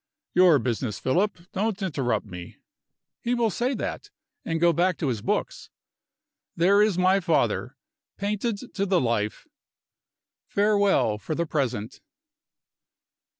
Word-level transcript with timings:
"Your 0.33 0.57
business, 0.57 0.97
Philip: 0.97 1.37
don't 1.51 1.79
interrupt 1.79 2.25
me." 2.25 2.57
He 3.21 3.35
will 3.35 3.51
say 3.51 3.75
that, 3.75 4.09
and 4.43 4.59
go 4.59 4.73
back 4.73 4.97
to 4.97 5.09
his 5.09 5.21
books. 5.21 5.69
There 6.55 6.81
is 6.81 6.97
my 6.97 7.19
father, 7.19 7.77
painted 8.17 8.73
to 8.73 8.87
the 8.87 8.99
life! 8.99 9.47
Farewell, 10.49 11.19
for 11.19 11.35
the 11.35 11.45
present. 11.45 12.01